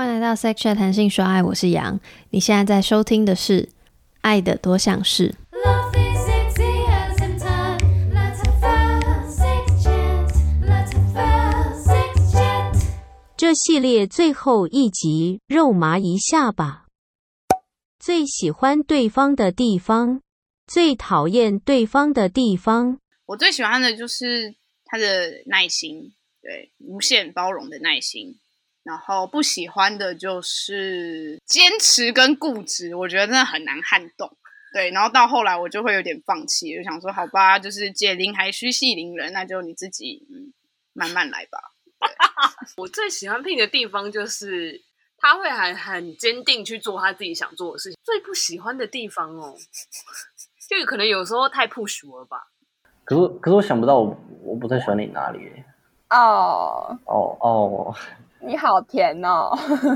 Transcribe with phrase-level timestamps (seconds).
[0.00, 2.00] 欢迎来到 Sex Chat 谈性说爱，我是杨。
[2.30, 3.64] 你现在在收听的是
[4.22, 5.28] 《爱的多项式》。
[13.36, 16.86] 这系列最后一集，肉麻一下吧。
[17.98, 20.22] 最喜欢对方的地方，
[20.66, 22.98] 最讨厌对方的地方。
[23.26, 24.54] 我最喜欢的就是
[24.86, 28.38] 他的耐心，对，无限包容的耐心。
[28.82, 34.36] 然后不喜欢的就是坚持跟固执，我觉得真的很难撼动。
[34.72, 40.52] 对，然后到后来我就会有点放弃，就想说好吧，就是解铃还须系铃人，那就你自己嗯
[40.92, 41.72] 慢慢来吧。
[42.78, 44.80] 我最喜欢 Pin 的地方就是
[45.18, 47.98] 他会很很坚定去做他自己想做的事情。
[48.02, 49.54] 最不喜欢的地方哦，
[50.68, 52.46] 就可能有时候太 push 了吧。
[53.04, 55.50] 可是可是我想不到我我不太喜欢你哪里
[56.10, 57.94] 哦哦哦。
[58.42, 59.50] 你好甜哦！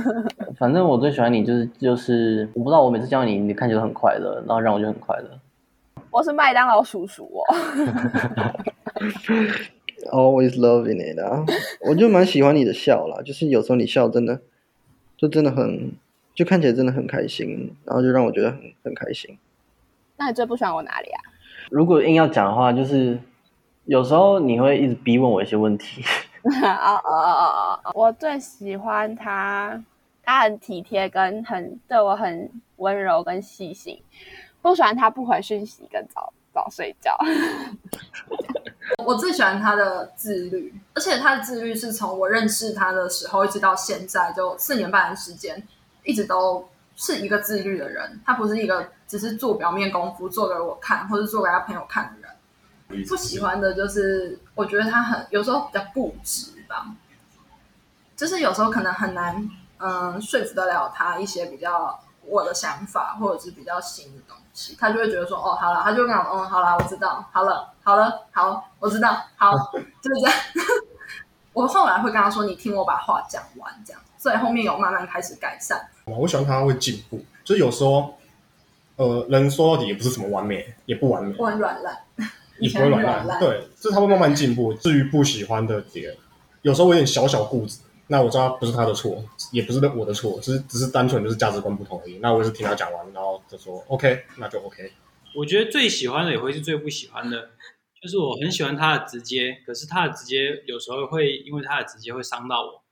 [0.59, 5.31] 反正我最喜欢你就是就是，我不知道我每次见到你，你看起来很快乐，然后让我就很快乐。
[6.11, 7.43] 我是麦当劳叔叔哦。
[10.13, 11.45] Always loving it 啊！
[11.89, 14.39] 我就蛮喜欢你的笑啦，就是有时候你笑真的，
[15.17, 15.93] 就真的很，
[16.35, 19.39] 就看起来真的很开心，然后就让我觉得很很开心。
[20.19, 21.21] 那你最不喜欢我哪里啊？
[21.71, 23.19] 如果硬要讲的话，就是
[23.87, 26.03] 有时候你会一直逼问我一些问题。
[26.45, 27.93] 哦哦哦哦！
[27.95, 29.83] 我最喜欢他，
[30.23, 34.01] 他很体贴，跟很对我很温柔跟细心。
[34.61, 37.17] 不喜欢他不回讯息，跟早早睡觉。
[39.05, 45.63] 我最喜欢他的自律，而且他的自律是从我认识他的时候一直到现在，就四年半的时间，
[46.03, 48.21] 一直都是一个自律的人。
[48.25, 52.34] 他不是一个只是做表面功夫，做给我看，或者做给他朋友看的人。
[53.09, 56.87] 不喜欢的就是，我觉得他很有时候比较固执吧，
[58.17, 69.53] 就是有时候可能很难，嗯，说服得了他一些比较我的想法，或者是比较新的东西，他就会觉得说，哦，好了，他就会跟我，嗯，好了，我知道，好了，好了，好，我知道，好，
[70.01, 70.39] 就是这样。
[71.53, 75.89] 我后来会跟他说，你听我把话讲完，这样，所以后面有慢慢开始改善。
[76.05, 78.15] 我喜欢他会进步，就是有时候，
[78.97, 81.97] 呃，人说到底也不是什么完美，也不完美，我很软烂。
[82.59, 84.73] 也不会软烂，对，这是他会慢慢进步。
[84.75, 86.17] 至于不喜欢的点，
[86.63, 92.19] 有时候我有点小小固执，那我知道不是他的错，也不是我的错，只是只是单纯就是价值观不同而已。
[92.19, 94.93] 那我也是听他讲完，然后就说 OK，那就 OK。
[95.35, 97.51] 我觉得最喜欢的也会是最不喜欢的，
[98.01, 102.85] 就是我很喜欢他的直接，可是他的直接有时候会因为他的直接会伤到我，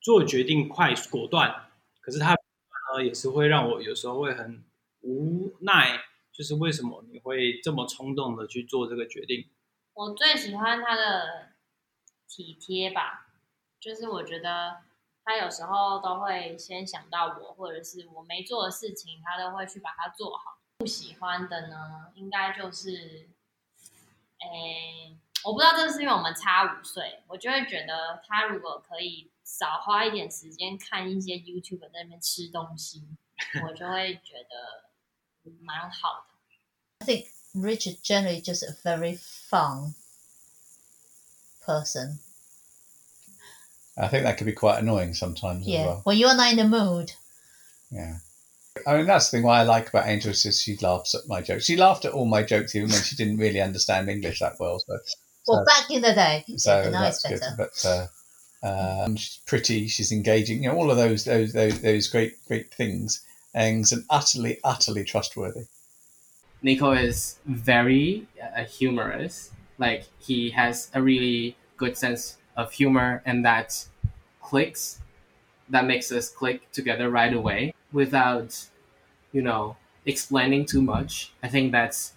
[0.00, 1.52] 做决定快果断，
[2.00, 4.62] 可是他呢也是会让我有时候会很
[5.00, 6.00] 无奈。
[6.32, 9.50] 就是为什么你会这么冲动的去做这个决定？
[9.92, 11.52] 我最喜欢他的
[12.26, 13.28] 体贴吧，
[13.78, 14.78] 就是我觉得
[15.22, 20.58] 他有时候都会先想到我，或者是我没做的事情，他都会去把它做好。
[20.78, 23.28] 不喜欢的呢，应该就是，
[24.40, 33.06] 诶，我不知道这是因为我们差五岁，我就会觉得他如果可以少花一点时间看一些 YouTube 在那边吃东西，
[33.68, 34.90] 我就会觉得。
[35.61, 36.37] 蛮好的。
[36.99, 39.95] I think Richard generally just a very fun
[41.65, 42.19] person.
[43.97, 45.79] I think that could be quite annoying sometimes yeah.
[45.79, 46.01] as well.
[46.03, 47.11] When you're not in the mood.
[47.89, 48.17] Yeah.
[48.85, 51.41] I mean, that's the thing why I like about Angel is she laughs at my
[51.41, 51.65] jokes.
[51.65, 54.79] She laughed at all my jokes even when she didn't really understand English that well.
[54.79, 54.99] So,
[55.47, 57.55] well, so, back in the day, so yeah, now that's it's better.
[57.55, 57.69] good.
[57.81, 57.85] But
[58.63, 62.35] uh, um, she's pretty, she's engaging, you know, all of those those those, those great
[62.47, 63.23] great things.
[63.54, 65.66] and utterly, utterly trustworthy.
[66.62, 69.50] Nico is very uh, humorous.
[69.78, 73.84] Like he has a really good sense of humor, and that
[74.40, 75.00] clicks.
[75.68, 78.68] That makes us click together right away without,
[79.32, 79.76] you know,
[80.06, 81.32] explaining too much.
[81.42, 82.12] I think that's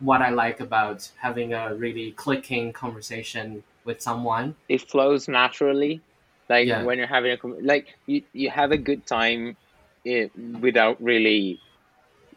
[0.00, 4.56] what I like about having a really clicking conversation with someone.
[4.68, 6.00] It flows naturally.
[6.48, 6.82] Like Yeah.
[6.82, 9.56] when you're having a com- like you, you have a good time
[10.04, 11.60] it, without really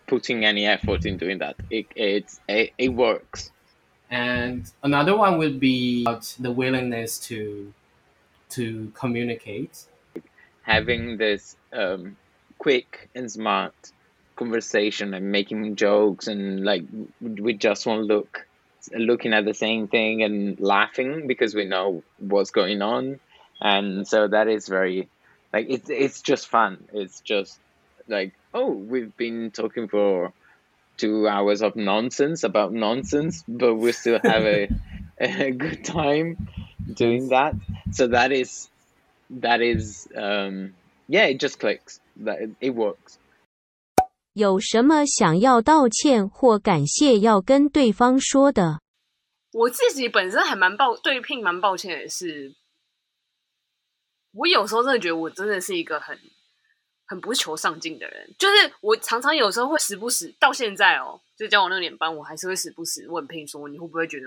[0.07, 1.55] putting any effort in doing that.
[1.69, 3.51] It it's it, it works.
[4.09, 7.73] And another one would be about the willingness to
[8.51, 9.85] to communicate.
[10.63, 12.17] Having this um,
[12.57, 13.73] quick and smart
[14.35, 16.83] conversation and making jokes and like
[17.21, 18.45] we just one look,
[18.93, 23.19] looking at the same thing and laughing because we know what's going on,
[23.61, 25.09] and so that is very
[25.52, 26.84] like it's it's just fun.
[26.92, 27.58] It's just
[28.08, 30.32] like oh we've been talking for
[30.96, 34.68] two hours of nonsense about nonsense, but we still have a
[35.18, 36.48] a good time
[36.92, 37.54] doing that.
[37.92, 38.68] So that is
[39.30, 40.74] that is um,
[41.08, 42.00] yeah, it just clicks.
[42.24, 43.18] That it works.
[44.34, 48.80] 有什么想要道歉或感谢要跟对方说的？
[49.52, 52.54] 我自己本身还蛮抱对 Pin 蛮抱歉的是，
[54.37, 56.17] 我有时候真的觉得我真的是一个很
[57.07, 64.25] 很不求上进的人，就是我常常有时候会时不时到现在哦，就教我那年班，我还是会时不时问 Pin 说，你会不会觉得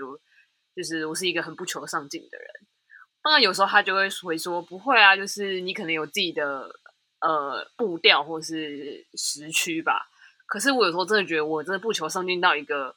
[0.75, 2.47] 就是我是一个很不求上进的人？
[3.23, 6.69] 当然有时候他就会回说不会啊，就是你可能有自己的
[7.19, 10.09] 呃步调或是时区吧。
[10.47, 12.95] 可是我有时候真的觉得我真的不求上进到一个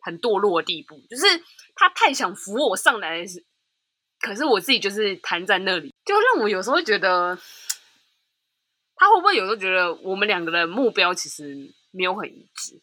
[0.00, 1.24] 很堕落的地步，就是
[1.76, 3.24] 他太想扶我上来，
[4.22, 7.36] 可是我自己就是瘫在那里，就让我有时候觉得，
[8.94, 12.80] 他会不会有时候觉得我们两个的目标其实没有很一致？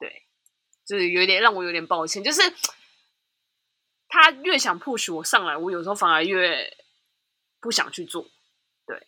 [0.00, 0.24] 对，
[0.86, 2.40] 就是有点让我有点抱歉，就是
[4.08, 6.74] 他越想 push 我上来，我有时候反而越
[7.60, 8.26] 不想去做。
[8.86, 9.06] 对，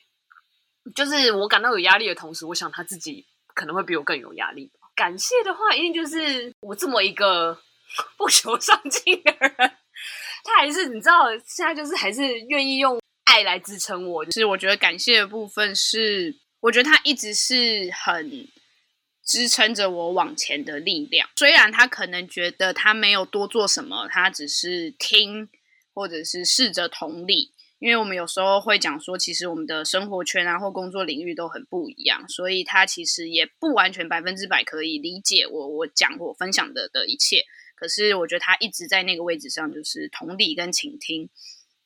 [0.95, 4.71] 就是我感到有压力的同时，我想他自己可能会比我更有压力。
[4.95, 7.59] 感谢的话，一定就是我这么一个
[8.19, 9.77] 不求上进的人，
[10.45, 14.25] 他还是你知道，现在就是还是愿意用爱来支撑我。
[14.25, 18.49] 就是我觉得感谢的部分是，我觉得他一直是很
[19.25, 21.29] 支撑着我往前的力量。
[21.37, 25.49] 虽然他可能觉得他没有多做什么，他只是听
[25.95, 27.53] 或者是试着同理。
[27.79, 37.43] 因为我们有时候会讲说，其实我们的生活圈啊或工作领域都很不一样，所以他其实也不完全百分之百可以理解我我讲我分享的的一切。
[37.81, 41.31] 可是我觉得他一直在那个位置上，就是同理跟倾听，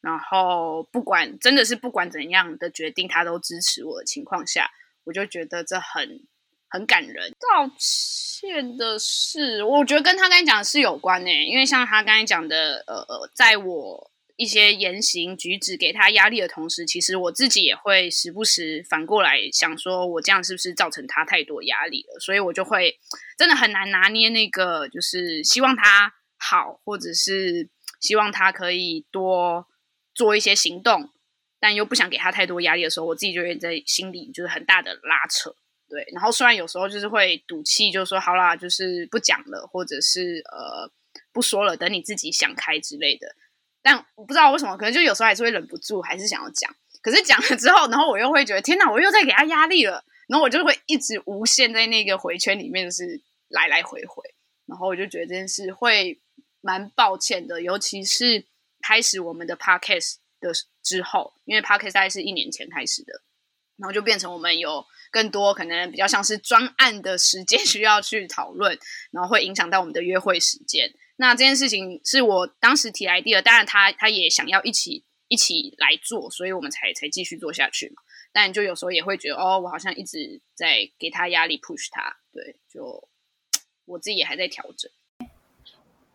[0.00, 4.68] 然后不管真的是不管怎样的决定，他都支持我的情况下，
[5.04, 6.20] 我就觉得这很
[6.68, 7.30] 很感人。
[7.30, 14.10] 道歉的事，我觉得跟他刚才讲的是有关诶，因为像他刚才讲的，呃呃，在我。
[14.36, 22.18] 一些言行举止给他压力的同时，其实我自己也会时不时反过来想说，我这样是不是造成他太多压力了？
[22.18, 22.98] 所以我就会
[23.38, 27.68] 真的很难拿捏那个，就是希望他好，或者是
[28.00, 29.68] 希望他可以多
[30.14, 31.10] 做一些行动，
[31.60, 35.54] 但又不想给他太多压力的时候，我自己就会在心里就是很大的拉扯。
[35.88, 40.90] 对，然后虽然有时候就是会赌气，就说好啦，就是不讲了，或者是呃
[41.32, 43.36] 不说了，等你自己想开之类的。
[43.84, 46.74] 但我不知道为什么，可能就有时候还是会忍不住，还是想要讲。
[47.02, 50.02] 可是讲了之后，然后我又会觉得，天哪，我又在给他压力了。
[50.26, 54.24] 然后我就会一直无限在那个回圈里面，就是来来回回。
[54.64, 56.18] 然后我就觉得这件事会
[56.62, 58.46] 蛮抱歉的，尤其是
[58.80, 60.50] 开始我们的 podcast 的
[60.82, 63.20] 之后，因为 podcast 大概是一年前开始的，
[63.76, 68.78] 然后就变成我们有更多可能比较像是专案的时间需要去讨论，
[69.10, 70.90] 然后会影响到我们的约会时间。
[71.16, 78.02] 那这件事情是我当时提来的，当然他他也想要一起一起来做，所以我们才才继续做下去嘛。
[78.32, 83.08] 但就有时候也会觉得，哦，我好像一直在给他压力，push 他，对，就
[83.84, 84.90] 我自己也还在调整。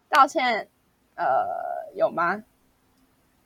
[0.09, 0.67] 道歉，
[1.15, 2.43] 呃，有吗？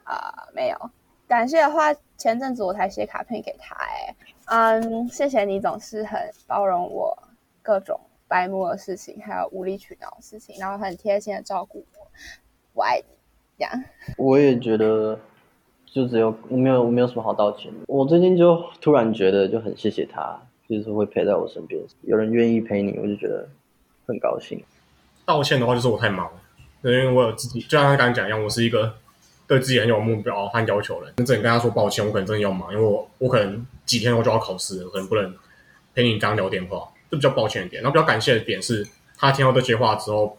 [0.05, 0.91] 啊、没有。
[1.27, 4.15] 感谢的话，前阵子我才写卡片给他，哎，
[4.45, 7.15] 嗯，谢谢你总是很包容我
[7.61, 7.99] 各种。
[8.33, 12.07] 白目的事情，还有无理取闹的事情，然后很贴心的照顾我，
[12.73, 13.05] 我爱你。
[13.59, 13.71] 这样，
[14.17, 15.19] 我也觉得，
[15.85, 17.77] 就只有我没有我没有什么好道歉的。
[17.85, 23.47] 我最近就突然觉得就很谢谢他，就是会陪在我身边，有人愿意陪你，我就觉得
[24.07, 24.59] 很高兴。
[25.25, 26.41] 道歉的话，就是我太忙了，
[26.81, 28.95] 因为我有自己，就像他刚刚讲一样，我是一个
[29.47, 31.15] 对自己很有目标和要求的人。
[31.17, 35.31] 真正跟他说抱歉，我可能真的要忙，因为我我可能几天后就要考试了，我可能不能
[35.93, 36.89] 陪你刚聊电话。
[37.15, 40.37] 比较抱歉一点，然后比较感谢的点是，他听到这些话之后，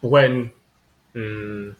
[0.00, 0.50] 不会
[1.14, 1.74] 嗯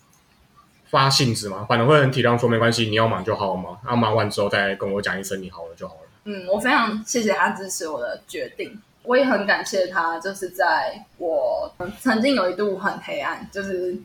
[0.88, 6.00] 发性子嘛，反正会很体谅，说没关系，你要忙就好嘛，那忙完之后再跟我讲一声你好了就好了。
[6.24, 13.96] 嗯，我非常谢谢他支持我的决定，我也很感谢他，就是在我曾经有一度很黑暗，就是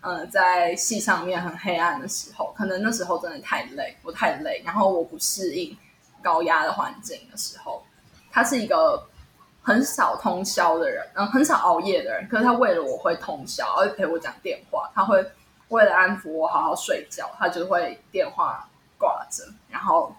[0.00, 5.74] 嗯、在戏上面很黑暗的时候，可能那时候真的太累，我太累，然后我不适应
[6.22, 7.82] 高压的环境的时候。
[8.34, 9.06] 他是一个
[9.62, 12.28] 很少通宵的人，嗯，很少熬夜的人。
[12.28, 14.90] 可是他为了我会通宵，而且陪我讲电话。
[14.92, 15.24] 他会
[15.68, 20.12] 为了安抚我好好睡觉，他就会电话挂着，然后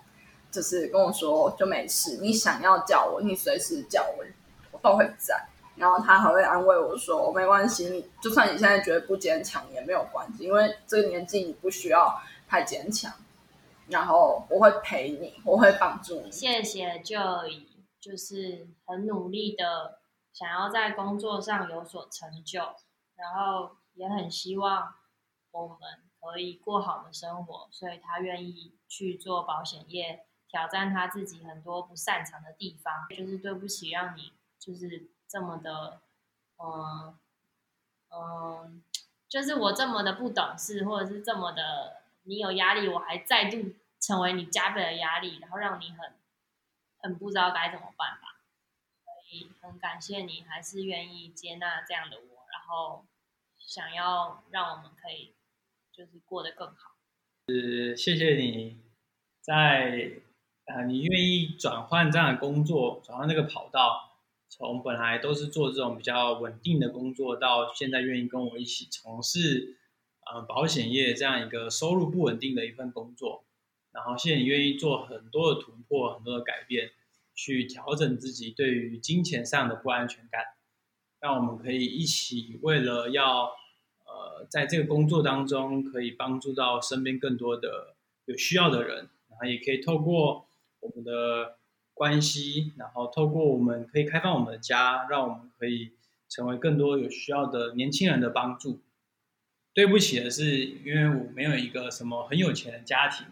[0.49, 4.23] 就是跟我说就没事，你想要叫我，你随时叫我，
[4.71, 5.45] 我都会在。
[5.75, 12.17] 然后他还会安慰我说没关系，你就算你现在觉得不坚强也没有关系，因为这个年纪你不需要
[12.47, 13.11] 太坚强。
[13.89, 16.31] 然后我会陪你，我会帮助你。
[16.31, 17.74] 谢谢 Joy。
[18.05, 19.97] 就是很努力的
[20.31, 22.75] 想要在工作上有所成就，
[23.15, 24.93] 然后也很希望
[25.49, 33.07] 我们可以过好的生活，所以他愿意去做保险业，挑战他自己很多不擅长的地方。
[33.09, 35.99] 就是对不起，让你就是这么的，
[36.59, 37.17] 嗯
[38.11, 38.83] 嗯，
[39.27, 46.13] 就是我这么的不懂事，或者是这么的你有压力，我还再度成为你加倍的压力，然后让你很
[47.05, 48.41] 很不知道该怎么办吧。
[49.05, 53.05] 所以很感谢你，还是愿意接纳这样的我，然后
[53.57, 55.33] 想要让我们可以。
[55.97, 56.97] 就是过得更好。
[57.47, 58.81] 是，谢谢你
[59.39, 60.11] 在、
[60.65, 64.19] 呃，你愿意转换这样的工作，转换那个跑道，
[64.49, 69.77] 从本来都是做这种比较稳定的工作，到现在愿意跟我一起从事
[70.29, 73.44] 呃保险业这样一个收入不稳定的一份工作。
[73.95, 76.91] 然后，谢谢你愿意做很多的突破，很多的改变，
[77.33, 80.43] 去调整自己对于金钱上的不安全感，
[81.19, 83.55] 让我们可以一起为了要。
[84.07, 90.47] 呃，在这个工作当中，可以帮助到身边更多的有需要的人，然后也可以透过
[90.79, 91.57] 我们的
[91.91, 95.93] 关系，然后透过我们可以开放我们的家，让我们可以
[96.29, 98.83] 成为更多有需要的年轻人的帮助。
[99.73, 103.25] 对不起的是，因为我没有一个什么很有钱的家庭，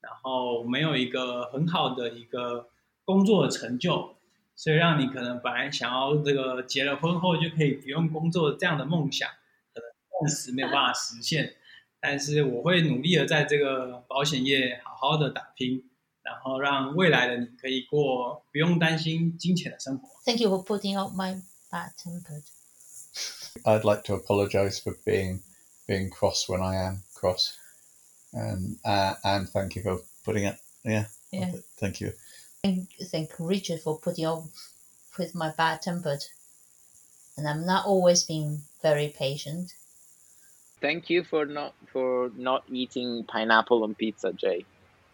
[0.00, 2.68] 然后没有一个很好的一个
[3.04, 4.16] 工作的成就，
[4.56, 9.28] 所以让你可能本来想要这个结了婚后就可以不用工作这样的梦想。
[9.72, 11.54] 可能暂时没有办法实现，
[12.00, 15.84] 但是我会努力的在这个保险业好好的打拼，
[16.22, 20.08] 然后让未来的你可以过不用担心金钱的生活。
[20.24, 21.40] Thank you for putting out my
[21.70, 22.44] bad tempered.
[23.64, 25.42] I'd like to apologize for being
[25.86, 27.52] being cross when I am cross,
[28.32, 30.56] and uh, and thank you for putting it.
[30.84, 31.52] Yeah, Yeah.
[31.78, 32.12] Thank you.
[32.62, 34.44] Thank, thank Richard for putting up
[35.18, 36.22] with my bad tempered,
[37.36, 39.72] and I'm not always being very patient.
[40.80, 44.64] Thank you for not for not eating pineapple on pizza, Jay.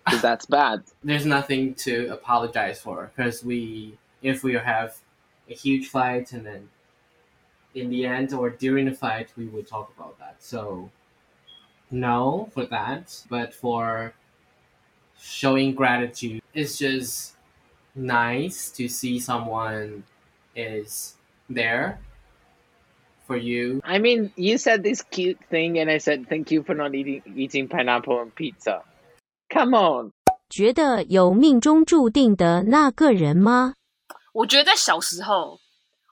[0.05, 0.85] Because that's bad.
[1.03, 4.97] There's nothing to apologize for because we, if we have
[5.49, 6.69] a huge fight and then
[7.75, 10.37] in the end or during the fight, we would talk about that.
[10.39, 10.91] So,
[11.90, 14.14] no for that, but for
[15.20, 17.36] showing gratitude, it's just
[17.96, 20.04] nice to see someone
[20.56, 21.16] is
[21.50, 22.00] there
[23.28, 23.82] for you.
[23.84, 27.22] I mean, you said this cute thing, and I said thank you for not eating
[27.36, 28.84] eating pineapple on pizza.
[29.50, 30.12] Come on.
[30.50, 33.76] 觉得有命中注定的那个人吗？
[34.34, 35.60] 我觉得在小时候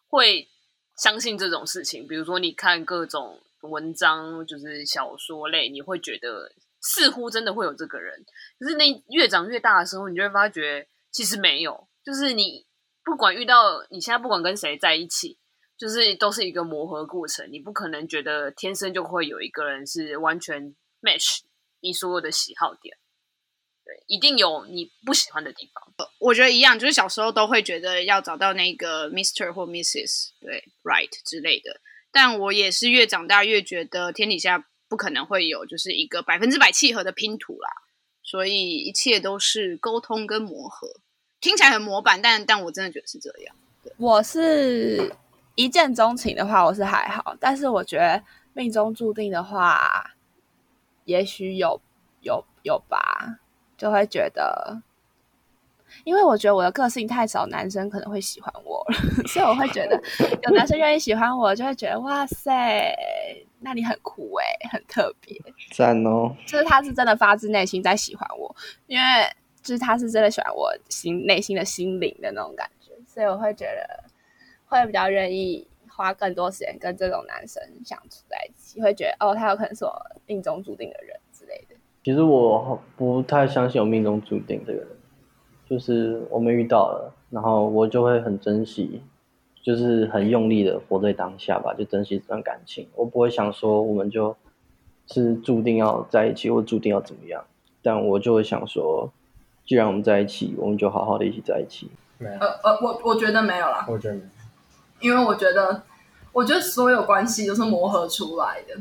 [0.08, 0.48] 会
[0.96, 8.25] 相信这种事情，比如说你看各种 文章，就是小说类，你会觉得似乎真的会有这个人。
[8.59, 11.89] 可是那越长越大的时候，你就会发觉其实没有。
[12.05, 12.67] 就是你
[13.05, 15.39] 不管遇到你现在不管跟谁在一起。
[15.77, 21.41] 就是都是一个磨合过程，你不可能觉得天生就会有一个人是完全 match
[21.81, 22.97] 你所有的喜好点，
[23.85, 26.09] 对，一定有你不喜欢的地方。
[26.21, 30.31] 我觉得一样，就是小时候都会觉得要找到那个 Mister 或 Mrs.
[30.41, 31.81] 对 Right 之类的，
[32.15, 37.69] 但我也是越长大越觉得天底下不可能会有就是一个百分之百契合的拼图啦，
[38.23, 41.01] 所以一切都是沟通跟磨合，
[41.41, 43.57] 听起来很模板，但但我真的觉得是这样。
[43.99, 45.13] 我是。
[45.57, 48.21] 一见钟情的话，我是还好，但是我觉得
[48.55, 50.17] 命中注定的话，
[51.05, 51.81] 也许有
[52.23, 53.39] 有有吧，
[53.79, 54.83] 就会觉得，
[56.03, 58.85] 因为我觉得我的个性太少，男生可能会喜欢我，
[59.29, 60.03] 所以我会觉得
[60.43, 62.95] 有男生愿意喜欢我，就会觉得哇塞，
[63.61, 65.41] 那你很酷诶，很特别，
[65.73, 68.55] 赞哦，就是他是真的发自内心在喜欢我，
[68.87, 69.05] 因为
[69.63, 74.05] 就是他是真的喜欢我心内心的心灵的那种感觉，所以我会觉得。
[74.67, 79.95] 会比较愿意花更多时间跟这种男生相处在一起，会觉得哦，他有可能是我
[80.27, 81.77] 命中注定的人之类的。
[82.03, 84.89] 其实我不太相信有命中注定这个人，
[85.69, 89.01] 就是我们遇到了，然后我就会很珍惜，
[89.63, 92.87] 就是很用力的活在当下吧，就珍惜这段感情。
[92.95, 94.37] 我不会想说我们就
[95.07, 97.45] 是注定要在一起，或注定要怎么样，
[97.83, 99.11] 但我就会想说，
[99.67, 101.91] 既然我们在一起，我们就好好的一起在一起。
[102.19, 104.27] 没有，呃呃，我我觉得没有啦，我觉得没有。
[105.01, 105.83] 因为我觉得，
[106.33, 108.81] 我觉得所有关系都是磨合出来的。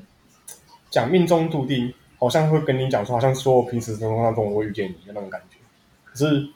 [0.89, 5.57] 讲命中注定，好像会跟你讲说，好像说我平时生活当中我会遇见你的那种感觉。
[6.05, 6.47] 可是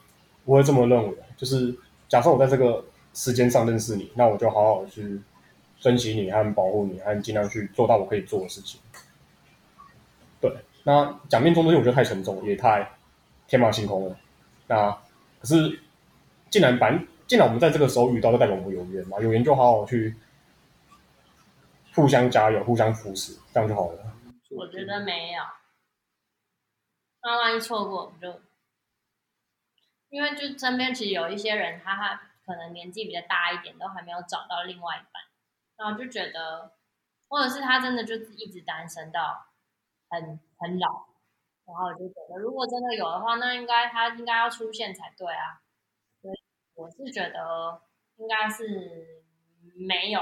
[0.47, 1.77] 我会这么认为，就是
[2.07, 5.21] 假设我在这个时间上认识你，那我就好好去
[5.77, 8.79] 珍惜你，和保护你，和尽量去做到我可以做的事情。
[10.39, 10.49] 对，
[10.85, 12.89] 那讲命中东西，我觉得太沉重，也太
[13.45, 14.15] 天马行空了。
[14.67, 14.89] 那
[15.41, 15.79] 可是，
[16.49, 19.19] 既然反既然我们在这个时候遇到，就代表我们有缘嘛。
[19.19, 20.15] 有缘就好好去
[21.93, 23.99] 互相加油，互相扶持，这样就好了。
[24.51, 25.43] 我觉得没有，
[27.21, 28.39] 那万一错过，我们就
[30.09, 35.21] 因为就身边其实有一些人，他他可能年纪比较大一点，都还没有找到另外一半，
[35.75, 36.71] 然后就觉得，
[37.27, 39.47] 或者是他真的就一直单身到
[40.09, 41.07] 很很老，
[41.65, 45.61] 然后我就觉得，如果真的有的话，那应该他应该要出现才对啊。
[46.21, 46.39] 所以
[46.75, 47.81] 我是觉得
[48.15, 49.23] 应该是
[49.75, 50.21] 没有，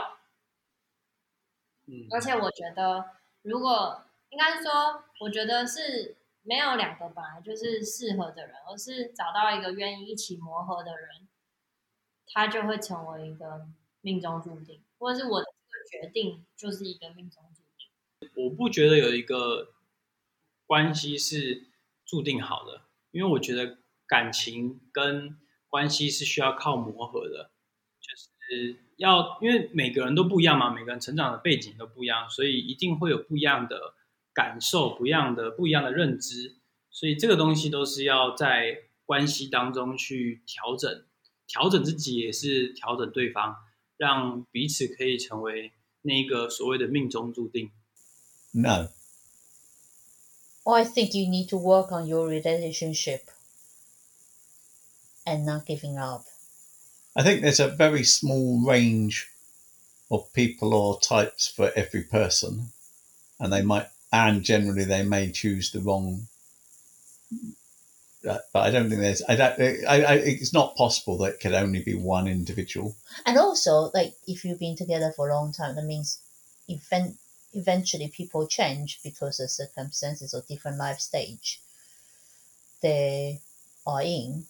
[1.86, 3.12] 嗯，而且我觉得
[3.44, 6.18] 如果应该说，我觉得是。
[6.48, 11.28] 没有两个本来就是适合的人，而是找到一个愿意一起磨合的人，
[12.28, 13.68] 他就会成为一个
[14.02, 15.46] 命中注定，或者是我的
[15.92, 18.30] 这个决定就是一个命中注定。
[18.36, 19.74] 我不觉得有一个
[20.68, 21.68] 关系是
[22.06, 27.50] 注定好的，因为我觉得感情跟关系是需要靠磨合的，
[28.00, 33.96] 就是要因为每个人都不一样嘛，每个人成长的背景都不一样，所以一定会有不一样的。
[34.36, 36.58] 感受不一样的，不一样的认知，
[36.92, 41.06] 所以这个东西都是要在关系当中去调整，
[41.48, 43.56] 调整自己也是调整对方，
[43.98, 47.72] 让彼此可以成为那个所谓的命中注定。
[48.52, 48.90] No.
[50.66, 53.22] I think you need to work on your relationship
[55.24, 56.26] and not giving up.
[57.14, 59.28] I think there's a very small range
[60.10, 62.72] of people or types for every person,
[63.38, 66.28] and they might and generally they may choose the wrong.
[68.24, 69.22] But I don't think there's.
[69.28, 69.60] I don't.
[69.88, 72.96] I, I, it's not possible that it could only be one individual.
[73.26, 76.20] And also, like if you've been together for a long time, that means
[76.68, 77.18] event,
[77.54, 81.62] eventually people change because of circumstances or different life stage
[82.82, 83.42] they
[83.86, 84.46] are in.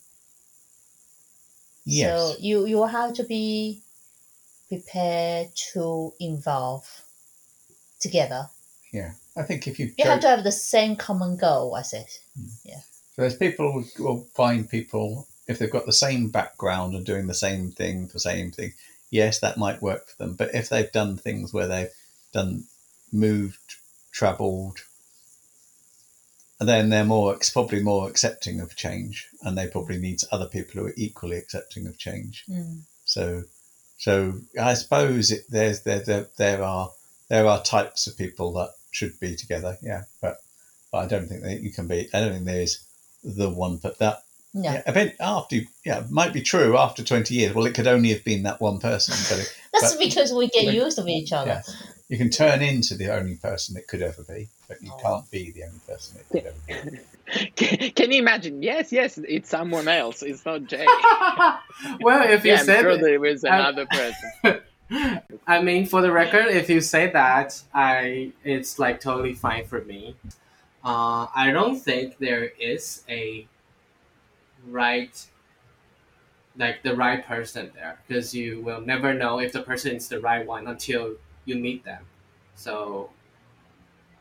[1.86, 2.20] Yes.
[2.20, 3.82] So you you have to be
[4.68, 7.04] prepared to involve
[8.00, 8.50] together.
[8.92, 9.14] Yeah.
[9.38, 11.76] I think if you you have to have the same common goal.
[11.76, 12.08] I said,
[12.64, 12.80] yeah.
[13.16, 17.34] So there's people will find people if they've got the same background and doing the
[17.34, 18.74] same thing, the same thing.
[19.12, 20.36] Yes, that might work for them.
[20.36, 21.92] But if they've done things where they've
[22.34, 22.66] done
[23.12, 23.76] moved,
[24.12, 24.80] travelled,
[26.60, 30.82] and then they're more probably more accepting of change, and they probably need other people
[30.82, 32.46] who are equally accepting of change.
[32.50, 32.82] Mm.
[33.04, 33.44] So,
[33.98, 36.92] so I suppose it, there's there, there there are
[37.30, 39.78] there are types of people that should be together.
[39.82, 40.38] Yeah, but
[40.92, 42.08] but I don't think that you can be.
[42.14, 42.86] I don't think there's
[43.24, 43.78] the one.
[43.78, 44.72] But that No.
[44.72, 47.54] yeah, event after yeah it might be true after twenty years.
[47.54, 49.16] Well, it could only have been that one person.
[49.30, 51.62] But it, That's but- because we get but- used to each other.
[51.66, 51.76] yeah.
[52.08, 55.02] You can turn into the only person it could ever be, but you oh.
[55.02, 57.00] can't be the only person it could ever be.
[57.56, 58.62] Can, can you imagine?
[58.62, 60.22] Yes, yes, it's someone else.
[60.22, 60.86] It's not Jay.
[62.00, 64.62] well, if you yeah, I'm said sure it- there is I- another person.
[65.48, 69.82] I mean, for the record, if you say that, I it's like totally fine for
[69.82, 70.16] me.
[70.84, 73.48] Uh, I don't think there is a
[74.68, 75.28] right,
[76.58, 80.20] like the right person there, because you will never know if the person is the
[80.20, 82.06] right one until you meet them.
[82.56, 83.10] So,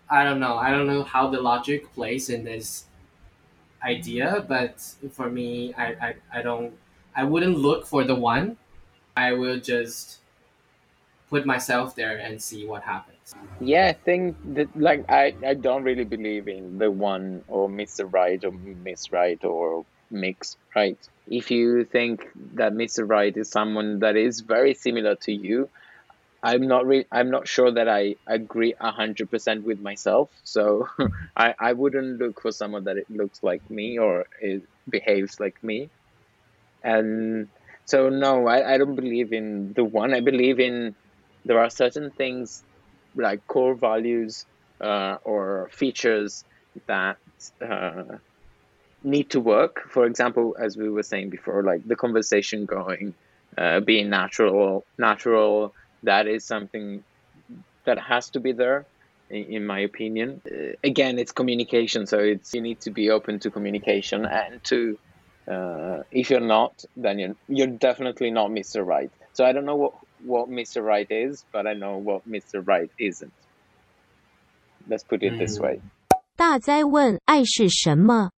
[0.08, 0.56] I don't know.
[0.56, 2.86] I don't know how the logic plays in this
[3.82, 4.80] idea, but
[5.12, 6.74] for me, I, I, I don't.
[7.16, 8.56] I wouldn't look for the one.
[9.16, 10.20] I will just
[11.34, 13.34] put myself there and see what happens.
[13.60, 18.02] Yeah, I think that like I, I don't really believe in the one or Mr.
[18.18, 20.98] Right or Miss Right or mix right.
[21.26, 23.08] If you think that Mr.
[23.08, 25.68] Right is someone that is very similar to you,
[26.40, 30.30] I'm not re- I'm not sure that I agree hundred percent with myself.
[30.44, 30.88] So
[31.36, 35.56] I, I wouldn't look for someone that it looks like me or it behaves like
[35.64, 35.90] me.
[36.84, 37.48] And
[37.86, 40.14] so no, I, I don't believe in the one.
[40.14, 40.94] I believe in
[41.44, 42.64] there are certain things
[43.14, 44.46] like core values
[44.80, 46.44] uh, or features
[46.86, 47.16] that
[47.66, 48.18] uh,
[49.02, 49.82] need to work.
[49.90, 53.14] For example, as we were saying before, like the conversation going,
[53.56, 55.74] uh, being natural, natural.
[56.02, 57.02] That is something
[57.86, 58.86] that has to be there,
[59.30, 60.40] in, in my opinion.
[60.50, 64.98] Uh, again, it's communication, so it's you need to be open to communication and to.
[65.50, 68.84] Uh, if you're not, then you're you're definitely not Mr.
[68.84, 69.10] Right.
[69.34, 69.92] So I don't know what
[70.24, 70.82] what Mr.
[70.82, 72.64] Right is, but I know what Mr.
[72.64, 73.30] Right isn't.
[74.88, 75.80] Let's put it this way.
[76.36, 78.30] 大灾问爱是什么？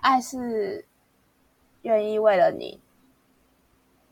[0.00, 0.84] 爱是
[1.82, 2.78] 愿意为了你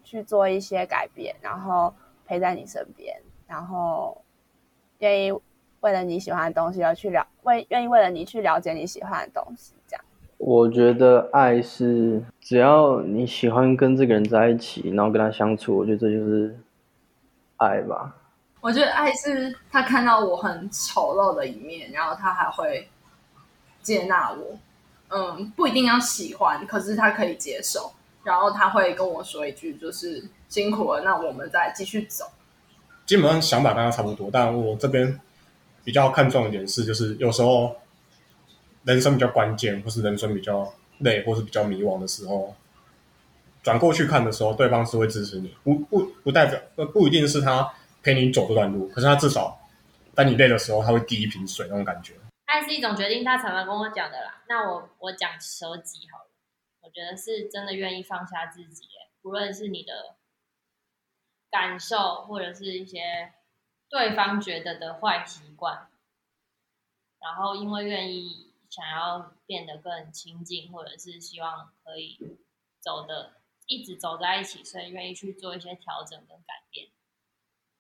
[0.02, 1.94] 去做一些改变，然后
[2.26, 3.14] 陪在你身边，
[3.46, 4.22] 然后
[4.98, 5.32] 愿意
[5.80, 10.04] 为了你喜欢的东西而去了，为愿意为了你去了解你喜欢的东西，这样。
[10.38, 16.56] 我觉得爱是只要你喜欢跟这个人在一起，然后跟他相处，我觉得这就是
[17.62, 18.14] 爱吧。
[18.60, 22.88] 我觉得爱是他看到我很丑陋的一面，然后他还会
[23.82, 24.56] 接纳我，
[25.08, 32.24] 嗯，不一定要喜欢，可是他可以接受，然后他会跟我说一句，就是辛苦了，那我们再继续走。
[33.04, 35.18] 基本上想法跟他差不多，但我这边
[35.82, 37.74] 比较看重一点是，就是有时候
[38.84, 42.54] 人生比较关键，或是人生比较累，或是比较迷惘的时候，
[43.62, 47.72] 转过去看的时候，对方是会支持你，不不不代表不一定是他
[48.02, 49.58] 陪你走这段路，可是他至少
[50.14, 52.14] 当你累的时候，他会递一瓶水那种感觉。
[52.46, 54.42] 爱是一种决定，他常常跟我讲的啦。
[54.48, 56.30] 那我我讲舍己好了，
[56.82, 58.88] 我觉得是真的愿意放下自己，
[59.22, 60.16] 不论是你的
[61.50, 63.32] 感受，或者是一些
[63.88, 65.88] 对方觉得的坏习惯，
[67.20, 72.18] 然后因为愿意想要变得更亲近，或者是希望可以
[72.80, 73.32] 走的
[73.66, 76.88] 一直走在一起，所以愿意去做一些调整跟改变。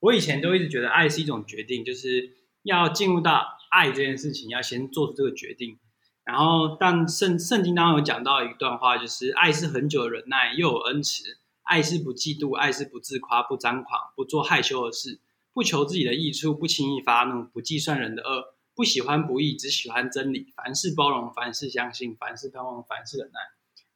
[0.00, 3.58] 我以前都一直觉得爱是一种决定，就是要进入到。
[3.72, 5.78] 爱这件事情要先做出这个决定，
[6.24, 15.22] 然后但圣圣经当中有讲到一段话，就是爱是很久的忍耐，又有恩慈；爱是不嫉妒，爱是不自夸，不张狂，不做害羞的事，
[15.54, 20.52] 不求自己的益处，不轻易发怒，不计算人的恶，不喜欢不义，只喜欢真理。
[20.54, 23.40] 凡事包容，凡事相信，凡事盼望，凡事忍耐。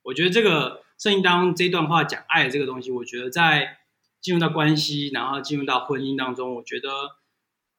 [0.05, 3.78] 我觉得这个圣经当中这段话讲爱的这个东西，我觉得在
[4.22, 6.89] 进入到关系，然后进入到婚姻当中，我觉得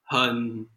[0.04, 0.68] 很。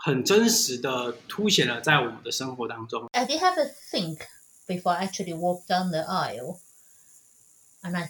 [0.00, 3.08] 很真实的凸显了在我们的生活当中。
[3.14, 4.20] Have you have a think
[4.68, 6.60] before I actually walk down the aisle?
[7.82, 8.08] And I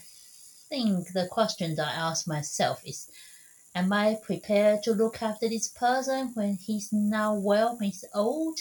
[0.68, 3.09] think the question that I ask myself is,
[3.74, 8.59] am I prepared to look after this person when he's now well, when he's old?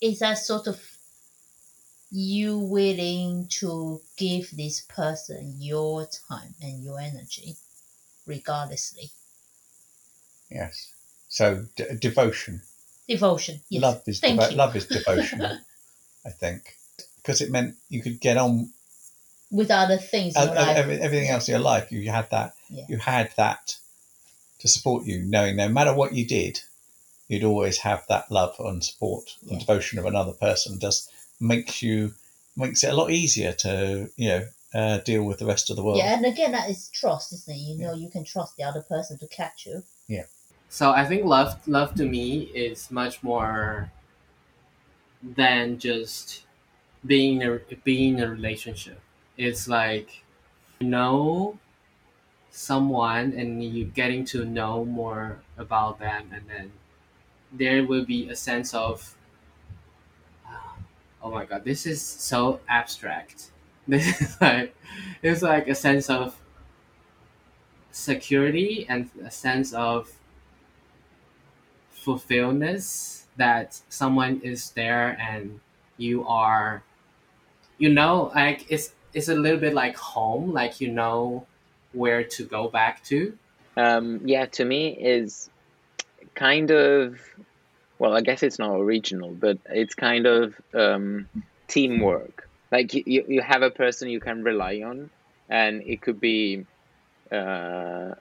[0.00, 0.78] Is that sort of
[2.11, 7.55] you willing to give this person your time and your energy,
[8.25, 9.11] regardlessly?
[10.49, 10.91] Yes.
[11.27, 12.61] So d- devotion.
[13.07, 13.61] Devotion.
[13.69, 13.81] Yes.
[13.81, 15.41] Love is devo- love is devotion.
[16.25, 16.75] I think
[17.17, 18.71] because it meant you could get on
[19.51, 21.91] with other things in uh, every- everything else in your life.
[21.91, 22.53] You had that.
[22.69, 22.85] Yeah.
[22.89, 23.75] You had that
[24.59, 26.61] to support you, knowing no matter what you did,
[27.27, 30.79] you'd always have that love and support and devotion of another person.
[30.79, 32.13] Just makes you
[32.55, 35.83] makes it a lot easier to you know uh, deal with the rest of the
[35.83, 35.97] world.
[35.97, 37.59] Yeah, and again, that is trust, isn't it?
[37.59, 39.83] You know, you can trust the other person to catch you.
[40.07, 40.25] Yeah.
[40.69, 43.91] So I think love love to me is much more
[45.23, 46.45] than just
[47.05, 49.01] being a being a relationship.
[49.37, 50.23] It's like
[50.79, 51.57] you know
[52.51, 56.71] someone and you're getting to know more about them and then
[57.51, 59.15] there will be a sense of
[61.21, 63.51] oh my god this is so abstract.
[63.89, 64.75] This is like
[65.23, 66.37] it's like a sense of
[67.91, 70.13] security and a sense of
[71.89, 72.83] fulfillment
[73.37, 75.59] that someone is there and
[75.97, 76.83] you are
[77.79, 81.47] you know like it's it's a little bit like home like you know
[81.93, 83.37] where to go back to.
[83.77, 85.49] Um, yeah, to me is
[86.35, 87.19] kind of
[87.99, 91.27] well, I guess it's not original, but it's kind of um,
[91.67, 92.47] teamwork.
[92.71, 95.09] Like you, you, have a person you can rely on,
[95.49, 96.65] and it could be,
[97.31, 98.11] uh,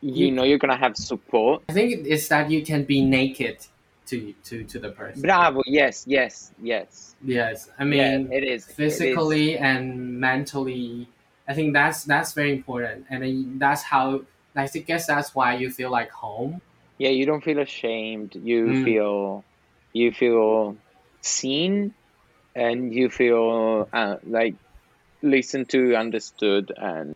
[0.00, 1.62] you know, you're gonna have support.
[1.68, 3.58] i think it's that you can be naked
[4.06, 5.62] to to to the person Bravo!
[5.66, 7.14] Yes, yes, yes.
[7.22, 8.64] yes i mean it is it is.
[8.64, 11.06] physically and mentally
[11.46, 14.22] i think that's that's very important and that's how
[14.56, 16.62] i guess that's why you feel like home
[16.99, 18.35] Yeah, you don't feel ashamed.
[18.35, 18.83] You Mm.
[18.83, 19.43] feel,
[19.91, 20.77] you feel
[21.21, 21.93] seen,
[22.53, 24.55] and you feel uh, like
[25.21, 27.15] listened to, understood, and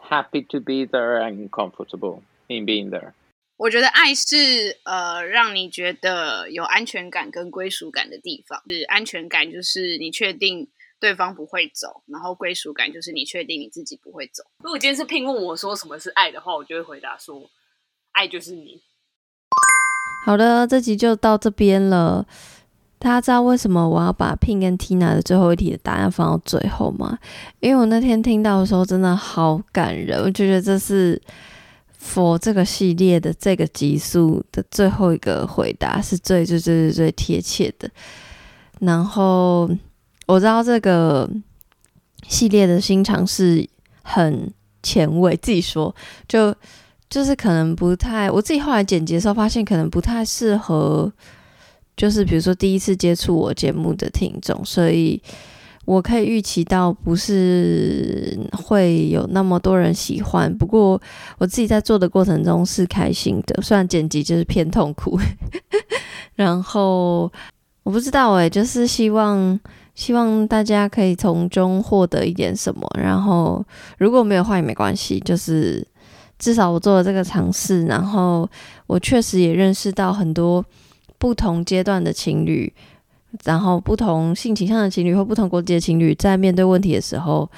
[0.00, 3.12] happy to be there and comfortable in being there.
[3.58, 8.62] 我觉得爱是呃，让你觉得有安全感跟归属感的地方。
[8.70, 10.68] 是安全感，就是你确定
[11.00, 14.44] 对方不会走；然后归属感，就是你确定你自己不会走。
[14.64, 17.50] 如果今天是聘问我说什么是爱的话，我就会回答说，
[18.12, 18.80] 爱就是你。
[20.25, 22.25] 好的，这集就到这边了。
[22.97, 27.19] 大家知道为什么我要把 Pink 跟 Tina 的最后一题的答案放到最后吗？
[27.59, 31.21] 因为我那天听到的时候真的好感人，我就觉得这是
[32.01, 37.89] for 这个系列的这个集数的最后一个回答是最最最最最贴切的。
[38.79, 39.69] 然后
[40.25, 41.29] 我知道这个
[42.29, 43.67] 系列的新尝试
[44.01, 44.49] 很
[44.81, 45.93] 前卫，自己说
[46.29, 46.55] 就。
[47.13, 51.13] 就是可能不太，我自己后来剪辑的时候发现，可能不太适合，
[51.95, 55.21] 就是比如说第一次接触我节目的听众，所以
[55.85, 60.51] 我可以预期到不是会有那么多人喜欢。
[60.57, 60.99] 不过
[61.37, 65.19] 我自己在做的过程中是开心的，虽然剪辑就是偏痛苦。
[66.33, 67.31] 然后
[67.83, 69.59] 我不知道诶，就是希望
[69.93, 72.89] 希望大家可以从中获得一点什么。
[72.99, 73.63] 然后
[73.99, 75.87] 如果没有话也没关系，就是
[76.43, 78.45] 至少我做了这个尝试，然后
[78.85, 80.61] 我确实也认识到很多
[81.17, 82.69] 不同阶段的情侣，
[83.45, 87.49] 然后不同性倾向的情侣或不同国籍的情侣在面对问题的时候，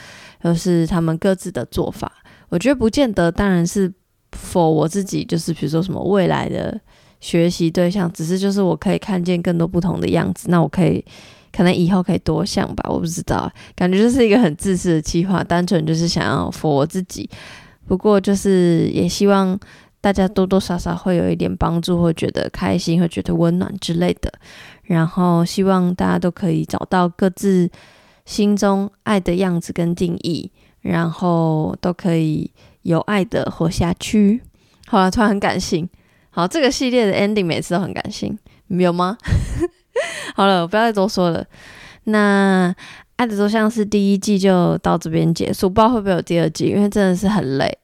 [0.43, 2.11] 就是他们各自的做法。
[2.49, 3.91] 我觉得不见得，当然是
[4.31, 6.79] for 我自己，就是比如说什么未来的
[7.19, 11.03] 学习对象，只是就是我可以看见更多不同的样子，那我可以
[11.51, 17.27] 可能以后可以多想吧，我不知道，感觉就是一个很自私的计划，单纯就是想要 for 我自己。
[17.87, 19.59] 不过就是也希望
[20.01, 24.31] 大家多多少少会有一点帮助，会觉得开心，会觉得温暖之类的。
[24.83, 27.69] 然后希望大家都可以找到各自
[28.25, 30.51] 心中爱的样子跟定义。
[30.81, 32.51] 然后都可以
[32.83, 34.43] 有爱的活下去。
[34.85, 35.89] 好了，突然很感性。
[36.29, 39.17] 好，这个系列的 ending 每次都很感性，有吗？
[40.37, 41.43] 好了，我不要再多说了。
[42.03, 42.71] 那
[43.17, 47.77] 《爱的多像是》第一季就到这边结束，不知道会不会有第二季，因为真的是很累。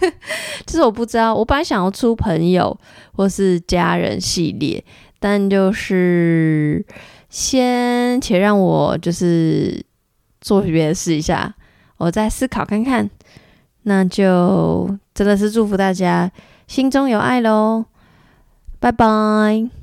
[0.66, 2.76] 就是我不知道，我本来想要出朋友
[3.12, 4.84] 或是家人系列，
[5.20, 6.84] 但就是
[7.30, 9.84] 先且让我就是
[10.40, 11.54] 做别的事一下。
[11.98, 13.08] 我再思考看看，
[13.82, 16.30] 那就真的是祝福大家
[16.66, 17.84] 心中有爱喽，
[18.80, 19.81] 拜拜。